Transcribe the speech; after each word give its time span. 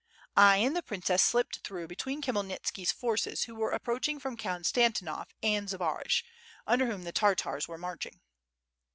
I 0.35 0.57
and 0.57 0.75
the 0.75 0.81
princess 0.81 1.21
slipped 1.21 1.59
through 1.59 1.85
between 1.87 2.23
Khmyelnitski's 2.23 2.91
forces 2.91 3.43
who 3.43 3.53
were 3.53 3.69
approaching 3.69 4.19
from 4.19 4.35
Konstan 4.35 4.93
tinov, 4.93 5.27
and 5.43 5.69
Zbaraj, 5.69 6.23
under 6.65 6.87
whom 6.87 7.03
the 7.03 7.11
Tartars 7.11 7.67
were 7.67 7.77
marching." 7.77 8.19